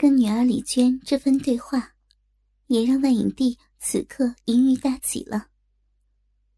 [0.00, 1.96] 跟女儿李娟这番对话，
[2.68, 5.48] 也让万影帝此刻淫欲大起了。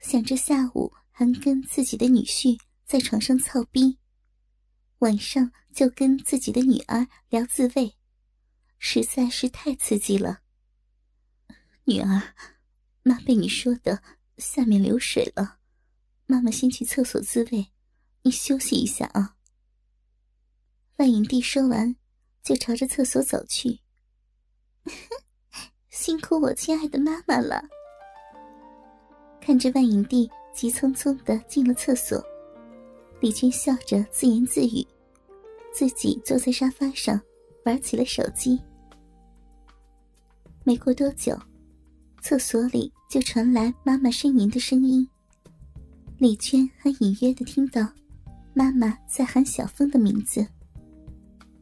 [0.00, 3.98] 想着下午还跟自己的女婿在床上操逼，
[5.00, 7.94] 晚上就跟自己的女儿聊自慰，
[8.78, 10.40] 实在是太刺激了。
[11.84, 12.34] 女儿，
[13.02, 14.02] 妈被你说的
[14.38, 15.58] 下面流水了，
[16.24, 17.70] 妈妈先去厕所自慰，
[18.22, 19.36] 你休息一下啊。
[20.96, 21.96] 万影帝说完，
[22.46, 23.80] 就朝着厕所走去。
[25.90, 27.60] 辛苦我亲爱的妈妈了。
[29.40, 32.24] 看着万影帝急匆匆的进了厕所，
[33.18, 34.86] 李娟笑着自言自语，
[35.72, 37.20] 自己坐在沙发上
[37.64, 38.60] 玩起了手机。
[40.62, 41.36] 没过多久，
[42.22, 45.08] 厕所里就传来妈妈呻吟的声音。
[46.18, 47.88] 李娟还隐约的听到
[48.54, 50.46] 妈妈在喊小峰的名字。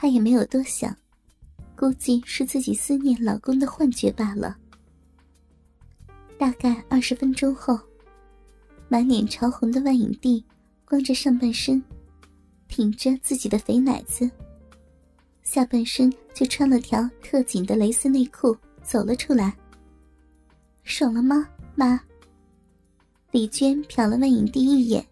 [0.00, 0.96] 她也没有多想，
[1.76, 4.56] 估计是自己思念老公的幻觉罢了。
[6.38, 7.76] 大概二十分钟后，
[8.88, 10.44] 满脸潮红的万影帝
[10.84, 11.82] 光着上半身，
[12.68, 14.30] 挺着自己的肥奶子，
[15.42, 19.52] 下半身就穿了条特紧的蕾丝内裤走了出来。
[20.84, 22.00] 爽了吗，妈？
[23.32, 25.04] 李娟瞟了万影帝一眼，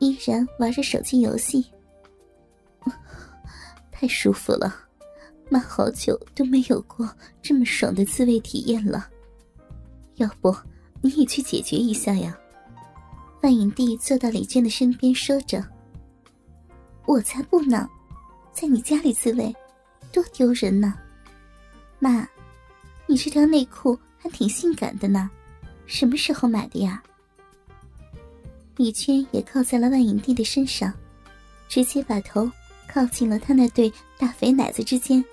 [0.00, 1.64] 依然玩着手机游戏。
[4.02, 4.74] 太舒服了，
[5.48, 7.08] 妈好久都没有过
[7.40, 9.08] 这么爽的滋味体验了。
[10.16, 10.52] 要不
[11.00, 12.36] 你也去解决一下呀？
[13.42, 15.64] 万影帝坐到李娟的身边，说着
[17.06, 17.88] ：“我才不呢，
[18.52, 19.54] 在你家里自慰，
[20.10, 20.94] 多丢人呢！
[22.00, 22.28] 妈，
[23.06, 25.30] 你这条内裤还挺性感的呢，
[25.86, 27.00] 什么时候买的呀？”
[28.74, 30.92] 李娟也靠在了万影帝的身上，
[31.68, 32.50] 直接把头
[32.92, 35.24] 靠近了他那对大肥奶子之间，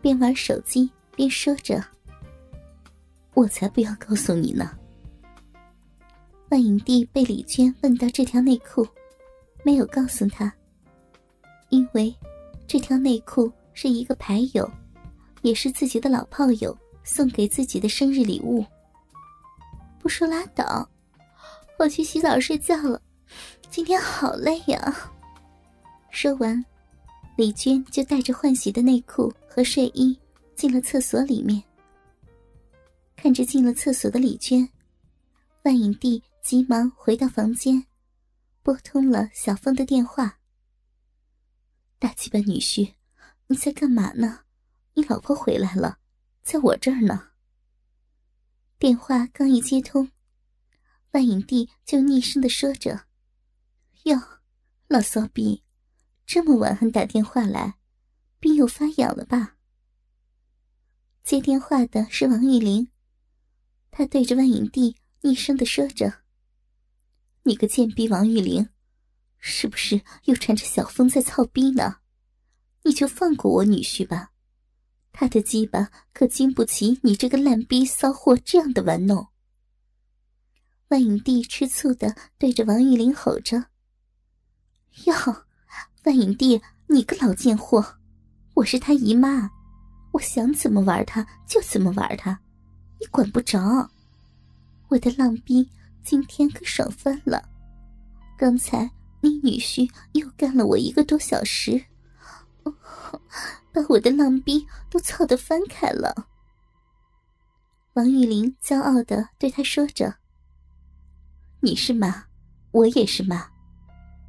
[0.00, 1.84] 边玩手机边说着。
[3.34, 4.70] 我才不要告诉你呢！
[6.50, 8.86] 万影帝被李娟问到这条内裤，
[9.64, 10.52] 没有告诉他，
[11.70, 12.14] 因为
[12.68, 14.70] 这条内裤是一个牌友，
[15.40, 18.64] 也是自己的老炮友送给自己的生日礼物。
[19.98, 20.88] 不说拉倒，
[21.80, 23.02] 我去洗澡睡觉了，
[23.70, 25.10] 今天好累呀！
[26.10, 26.64] 说完，
[27.42, 30.16] 李娟就带着换洗的内裤和睡衣
[30.54, 31.60] 进了厕所里面。
[33.16, 34.68] 看着进了厕所的李娟，
[35.64, 37.84] 万影帝急忙回到房间，
[38.62, 40.38] 拨通了小峰的电话。
[41.98, 42.94] 大鸡巴女婿，
[43.48, 44.42] 你在干嘛呢？
[44.94, 45.98] 你老婆回来了，
[46.44, 47.30] 在我这儿呢。
[48.78, 50.12] 电话刚一接通，
[51.10, 53.06] 万影帝就厉声的说着
[54.06, 54.16] ：“哟，
[54.86, 55.61] 老骚逼，
[56.34, 57.74] 这么晚还打电话来，
[58.40, 59.56] 病又发痒了吧？”
[61.22, 62.88] 接电话的是王玉玲。
[63.90, 66.22] 她对着万影帝厉声的说着
[67.44, 68.70] ：“你个贱逼王玉玲，
[69.36, 71.96] 是不是又缠着小峰在操逼呢？
[72.84, 74.32] 你就放过我女婿吧，
[75.12, 79.28] 他的鸡巴可经不起你这个烂逼骚货这样的玩弄。”
[80.88, 83.66] 万影帝吃醋的对着王玉玲吼着
[85.04, 85.44] ：“哟，
[86.04, 87.98] 万影帝，你个老贱货，
[88.54, 89.50] 我是他姨妈，
[90.12, 92.40] 我想怎么玩他就怎么玩他。”
[92.98, 93.90] 你管不着，
[94.88, 95.68] 我的浪逼
[96.02, 97.48] 今天可爽翻了。
[98.36, 101.84] 刚才你女婿又干了我一个多小时，
[102.64, 106.28] 把我的浪逼都操得翻开了。
[107.94, 110.14] 王玉玲骄傲的对他说着
[111.60, 112.24] ：“你是妈，
[112.70, 113.48] 我也是妈，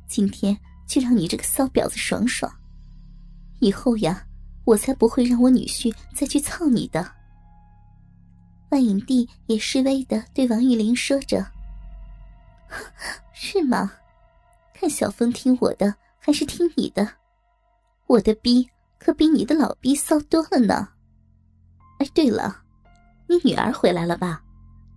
[0.07, 2.51] 今天就让你这个骚婊子爽爽。
[3.59, 4.25] 以后呀，
[4.65, 7.09] 我才不会让我女婿再去操你的。”
[8.71, 11.45] 万影帝也示威的对王玉玲说着
[13.33, 13.91] ：“是吗？
[14.73, 17.07] 看小峰听我的还是听你的？
[18.07, 18.67] 我的逼
[18.97, 20.89] 可比你的老逼骚多了呢。
[21.99, 22.63] 哎，对了，
[23.27, 24.43] 你女儿回来了吧？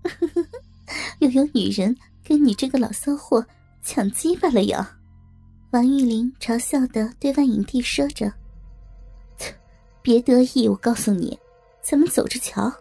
[1.21, 3.47] 又有女人跟你这个老骚货
[3.83, 4.96] 抢鸡巴了呀？”
[5.77, 8.33] 王玉玲嘲笑的对万影帝说着
[10.01, 11.39] ：“别得意，我告诉你，
[11.83, 12.73] 咱们走着瞧。”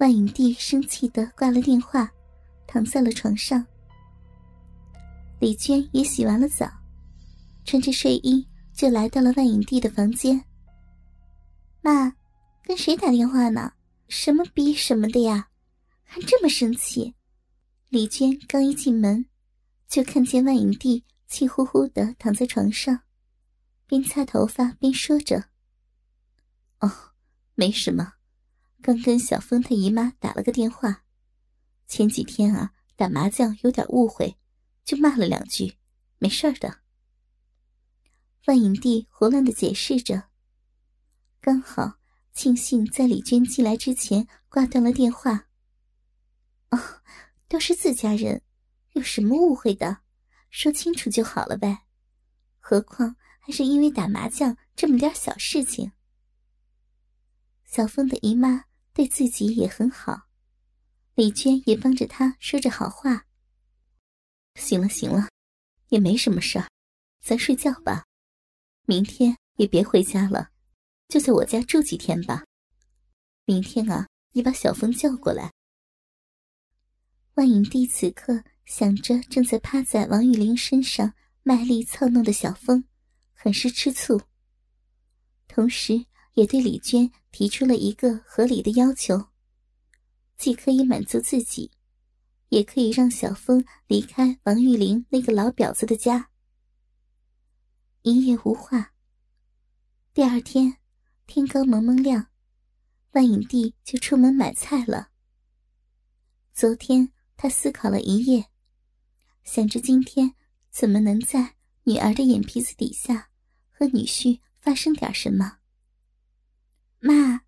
[0.00, 2.10] 万影帝生气的挂了电话，
[2.66, 3.62] 躺在了床上。
[5.38, 6.66] 李娟也洗完了澡，
[7.62, 10.42] 穿着睡衣就来到了万影帝的房间。
[11.82, 12.10] 妈，
[12.64, 13.70] 跟谁打电话呢？
[14.08, 15.48] 什么逼什么的呀？
[16.04, 17.14] 还这么生气？
[17.90, 19.26] 李娟刚一进门，
[19.86, 23.02] 就看见万影帝气呼呼的躺在床上，
[23.86, 25.50] 边擦头发边说着
[26.80, 27.12] ：“哦，
[27.54, 28.14] 没什么，
[28.82, 31.04] 刚跟小峰他姨妈打了个电话。
[31.86, 34.38] 前几天啊，打麻将有点误会，
[34.84, 35.76] 就骂了两句，
[36.18, 36.80] 没事的。
[38.46, 40.30] 万影帝胡乱的解释着。
[41.40, 41.98] 刚好
[42.32, 45.48] 庆幸在李娟进来之前挂断了电话。
[46.70, 47.02] 哦，
[47.48, 48.42] 都是自家人，
[48.92, 50.00] 有什么误会的，
[50.50, 51.84] 说清楚就好了呗。
[52.58, 55.92] 何况还是因为打麻将这么点小事情。
[57.64, 60.28] 小峰的姨妈对自己也很好，
[61.14, 63.26] 李娟也帮着她说着好话。
[64.54, 65.28] 行了行了，
[65.88, 66.68] 也没什么事儿，
[67.20, 68.04] 咱睡觉吧。
[68.86, 70.50] 明天也别回家了，
[71.08, 72.44] 就在我家住几天吧。
[73.44, 75.52] 明天啊，你把小峰叫过来。
[77.34, 81.12] 万影帝此刻想着正在趴在王玉玲身上。
[81.44, 82.84] 卖力操弄的小峰，
[83.32, 84.20] 很是吃醋。
[85.46, 86.04] 同时，
[86.34, 89.28] 也对李娟提出了一个合理的要求：
[90.36, 91.70] 既可以满足自己，
[92.50, 96.28] 也可以让小峰离开王玉玲那个老婊子的家。
[98.02, 98.92] 一夜无话。
[100.12, 100.76] 第二天，
[101.26, 102.26] 天刚蒙蒙亮，
[103.12, 105.08] 万影帝就出门买菜了。
[106.52, 108.50] 昨天他思考了一夜，
[109.50, 110.34] 想着今天。
[110.70, 111.54] 怎么能在
[111.84, 113.30] 女儿的眼皮子底下
[113.70, 115.58] 和女婿发生点什么？
[117.00, 117.40] 妈，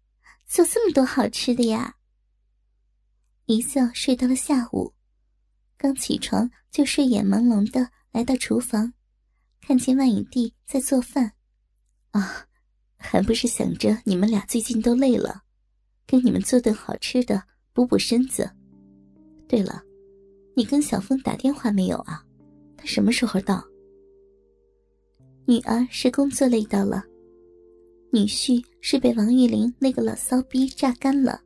[0.47, 1.97] 做这么多好吃的呀！
[3.44, 4.94] 一觉睡到了下午，
[5.76, 8.94] 刚起床就睡眼朦胧的来到厨房，
[9.61, 11.35] 看见万影帝在做饭。
[12.12, 12.49] 啊，
[12.97, 15.44] 还不是想着你们俩最近都累了，
[16.06, 18.50] 给你们做顿好吃的补补身子。
[19.47, 19.85] 对了，
[20.55, 22.25] 你跟小峰打电话没有啊？
[22.76, 23.64] 他什么时候到？
[25.47, 27.05] 女儿是工作累到了，
[28.12, 31.41] 女婿是被王玉玲那个老骚逼榨干了。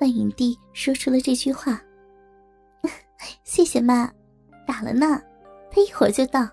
[0.00, 1.80] 万影帝说出了这句话
[3.44, 4.12] ：“谢谢妈，
[4.66, 5.22] 打了呢，
[5.70, 6.48] 他一会儿就到。”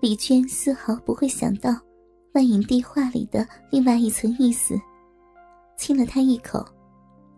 [0.00, 1.80] 李娟丝毫不会想到
[2.34, 4.74] 万影帝话里的另外一层意思，
[5.76, 6.64] 亲了他一口，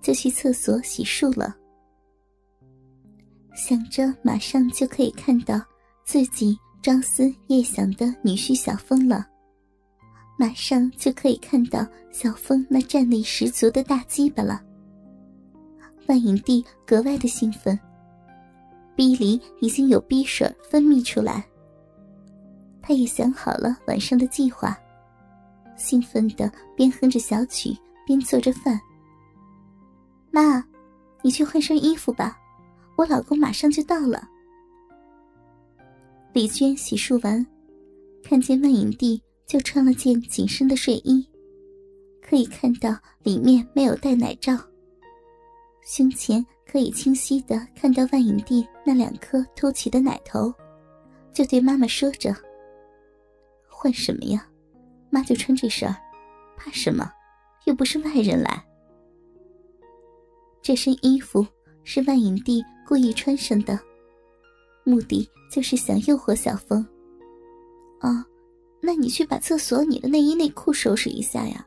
[0.01, 1.55] 就去厕所洗漱了。
[3.55, 5.61] 想着马上就可以看到
[6.05, 9.27] 自己朝思夜想的女婿小峰了，
[10.37, 14.61] 马上就可以看到小峰那战力十足的大鸡巴了。
[16.09, 17.79] 万影帝格外的兴奋，
[18.95, 21.43] 逼里已经有逼水分泌出来。
[22.83, 24.77] 他也想好了晚上的计划，
[25.77, 27.75] 兴奋的边哼着小曲
[28.05, 28.79] 边做着饭。
[30.31, 30.63] 妈，
[31.23, 32.37] 你去换身衣服吧。
[32.97, 34.29] 我老公马上就到了。
[36.33, 37.45] 李娟洗漱完，
[38.23, 41.29] 看见万影帝就穿了件紧身的睡衣，
[42.23, 44.57] 可以看到里面没有带奶罩，
[45.85, 50.53] 胸前可以清晰的看到万影帝那两颗凸起的奶头，
[51.33, 52.35] 就对妈妈说着
[53.69, 54.49] ：“换什么呀？
[55.11, 55.89] 妈就穿这身，
[56.57, 57.11] 怕什么？
[57.65, 58.65] 又不是外人来。
[60.63, 61.47] 这身衣服
[61.85, 63.79] 是万影帝。”故意穿上的，
[64.85, 66.87] 目的就是想诱惑小峰。
[68.01, 68.25] 哦，
[68.83, 71.67] 那你去把厕所你的内衣内裤收拾一下呀，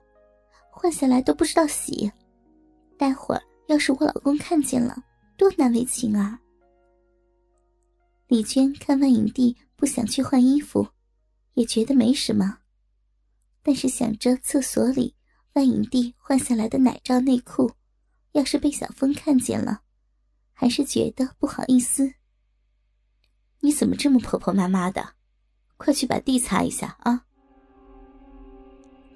[0.72, 2.12] 换下来都不知道洗，
[2.98, 5.04] 待会儿要是我老公看见了，
[5.38, 6.40] 多难为情啊！
[8.28, 10.88] 李娟看万影帝不想去换衣服，
[11.56, 12.60] 也觉得没什么，
[13.64, 15.16] 但是想着厕所里
[15.54, 17.72] 万影帝换下来的奶罩内裤，
[18.34, 19.82] 要是被小峰看见了。
[20.60, 22.12] 还是觉得不好意思。
[23.60, 25.08] 你怎么这么婆婆妈妈的？
[25.78, 27.24] 快去把地擦一下啊！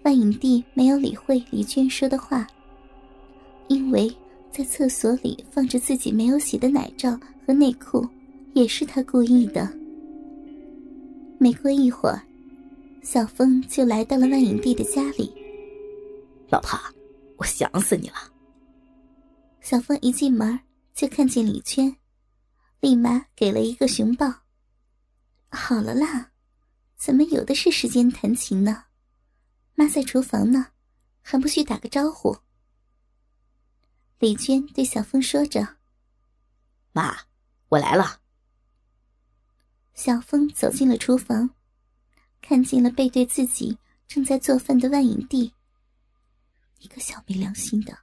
[0.04, 2.46] 万影帝没有理会李娟说的话，
[3.70, 4.16] 因为
[4.52, 8.08] 在厕所里放着自己没有洗的奶罩和内裤，
[8.54, 9.68] 也是他故意的。
[11.40, 12.22] 没过一会儿，
[13.02, 15.34] 小峰就来到了万影帝的家里。
[16.52, 16.80] 老婆，
[17.38, 18.18] 我想死你了。
[19.60, 20.60] 小峰一进门。
[21.02, 21.98] 就看见李娟，
[22.80, 24.32] 立马给了一个熊抱。
[25.50, 26.32] 好了啦，
[26.96, 28.84] 怎么有的是时间弹琴呢？
[29.74, 30.74] 妈在厨房呢，
[31.24, 32.38] 还不去打个招呼？
[34.20, 35.78] 李娟对小峰说着
[36.94, 37.22] ：“妈，
[37.70, 38.22] 我来了。”
[39.96, 41.50] 小峰走进了厨房，
[42.44, 43.76] 看见了背对自己
[44.08, 45.52] 正在做饭的万影帝。
[46.78, 47.98] 你个小没良心的，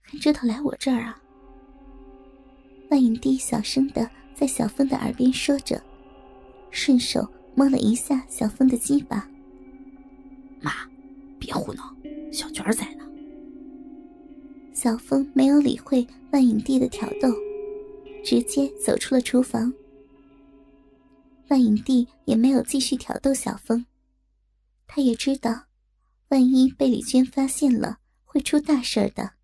[0.00, 1.20] 还知道来我这儿啊！
[2.90, 5.82] 万影帝小声的在小峰的耳边说着，
[6.70, 9.28] 顺手摸了一下小峰的鸡巴。
[10.60, 10.72] 妈，
[11.38, 11.94] 别胡闹，
[12.32, 13.04] 小娟在呢。
[14.72, 17.28] 小峰没有理会万影帝的挑逗，
[18.24, 19.72] 直接走出了厨房。
[21.48, 23.84] 万影帝也没有继续挑逗小峰，
[24.86, 25.64] 他也知道，
[26.28, 29.37] 万一被李娟发现了，会出大事的。